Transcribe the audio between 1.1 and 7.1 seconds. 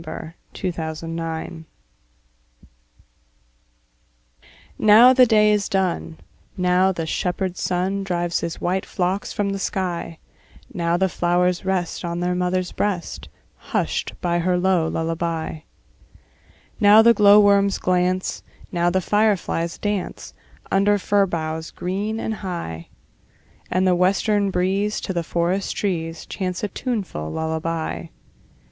Alcott Lullaby NOW the day is done, Now the